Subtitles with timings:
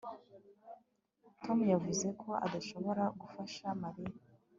[1.43, 4.15] Tom yavuze ko adashobora gufasha Mariya